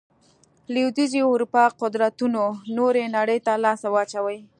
[0.73, 2.43] لوېدیځې اروپا قدرتونو
[2.77, 4.39] نورې نړۍ ته لاس واچوي.